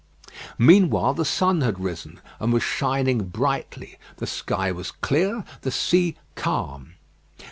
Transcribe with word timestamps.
Meanwhile, 0.57 1.13
the 1.13 1.23
sun 1.23 1.61
had 1.61 1.77
risen, 1.79 2.21
and 2.39 2.51
was 2.51 2.63
shining 2.63 3.25
brightly. 3.25 3.99
The 4.17 4.25
sky 4.25 4.71
was 4.71 4.89
clear, 4.89 5.43
the 5.61 5.69
sea 5.69 6.15
calm. 6.33 6.95